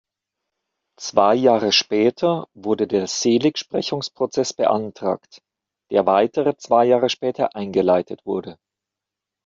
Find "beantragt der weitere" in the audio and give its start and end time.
4.51-6.55